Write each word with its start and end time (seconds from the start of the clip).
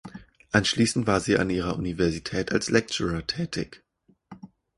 Anschließend 0.51 1.05
war 1.05 1.19
sie 1.19 1.37
an 1.37 1.51
ihrer 1.51 1.77
Universität 1.77 2.51
als 2.51 2.71
Lecturer 2.71 3.27
tätig. 3.27 3.83